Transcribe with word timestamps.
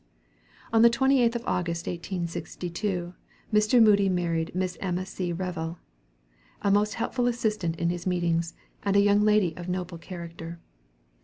On 0.73 0.81
the 0.81 0.89
28th 0.89 1.35
of 1.35 1.45
August, 1.45 1.85
1862, 1.85 3.13
Mr. 3.53 3.79
Moody 3.79 4.09
married 4.09 4.49
Miss 4.55 4.75
Emma 4.81 5.05
C. 5.05 5.31
Revell, 5.31 5.77
a 6.63 6.71
most 6.71 6.95
helpful 6.95 7.27
assistant 7.27 7.75
in 7.75 7.91
his 7.91 8.07
meetings, 8.07 8.55
and 8.81 8.95
a 8.95 8.99
young 8.99 9.21
lady 9.21 9.55
of 9.55 9.69
noble 9.69 9.99
character. 9.99 10.59